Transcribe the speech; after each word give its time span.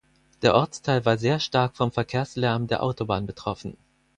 Der 0.41 0.55
Ortsteil 0.55 1.05
war 1.05 1.19
sehr 1.19 1.39
stark 1.39 1.77
vom 1.77 1.91
Verkehrslärm 1.91 2.65
der 2.65 2.81
Autobahn 2.81 3.27
betroffen. 3.27 3.77